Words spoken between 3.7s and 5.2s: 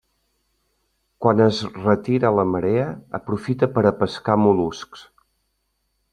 per a pescar mol·luscs.